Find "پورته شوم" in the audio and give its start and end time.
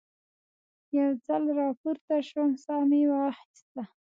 1.81-2.49